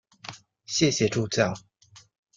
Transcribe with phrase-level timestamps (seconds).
[0.65, 1.53] 谢谢助教